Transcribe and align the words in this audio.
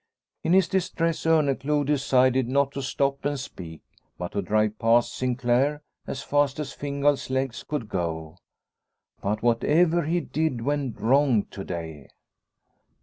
In 0.43 0.53
his 0.53 0.67
distress 0.67 1.25
Orneclou 1.27 1.85
decided 1.85 2.47
not 2.49 2.71
to 2.71 2.81
stop 2.81 3.23
and 3.23 3.39
speak, 3.39 3.81
but 4.17 4.31
to 4.31 4.41
drive 4.41 4.79
past 4.79 5.13
Sinclaire 5.13 5.83
as 6.07 6.23
fast 6.23 6.59
as 6.59 6.73
Fingal's 6.73 7.29
legs 7.29 7.61
could 7.63 7.87
go. 7.87 8.37
But 9.21 9.43
whatever 9.43 10.01
he 10.05 10.19
did 10.19 10.61
went 10.61 10.99
wrong 10.99 11.43
to 11.51 11.63
day. 11.63 12.07